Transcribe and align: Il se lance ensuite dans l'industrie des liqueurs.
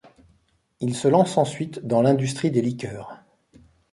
Il 0.79 0.95
se 0.95 1.07
lance 1.07 1.37
ensuite 1.37 1.85
dans 1.85 2.01
l'industrie 2.01 2.49
des 2.49 2.63
liqueurs. 2.63 3.21